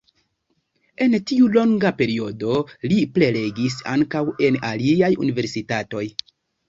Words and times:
En 1.05 1.15
tiu 1.31 1.49
longa 1.57 1.91
periodo 1.99 2.55
li 2.93 2.97
prelegis 3.19 3.77
ankaŭ 3.93 4.25
en 4.49 4.59
aliaj 4.71 5.13
universitatoj. 5.27 6.03